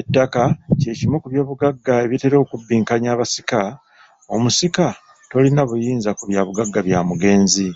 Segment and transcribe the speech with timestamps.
[0.00, 0.42] Ettaka
[0.80, 3.60] ky'ekimu ku by'obugagga ebitera okubbinkanya abasika.
[4.34, 4.86] Omusika
[5.30, 7.68] tolina buyinza ku byabugagga bya mugenzi.